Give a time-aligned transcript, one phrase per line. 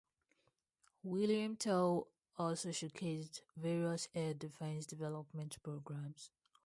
[1.03, 6.31] William Tell also showcased various air defense development programs.